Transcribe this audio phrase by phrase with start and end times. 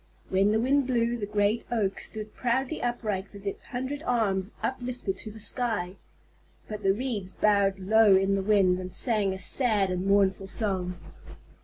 [0.29, 5.15] When the wind blew, the great Oak stood proudly upright with its hundred arms uplifted
[5.19, 5.95] to the sky.
[6.67, 10.95] But the Reeds bowed low in the wind and sang a sad and mournful song.